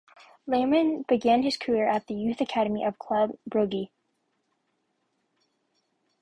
[0.47, 3.89] Lammens began his career at the youth academy of Club Brugge.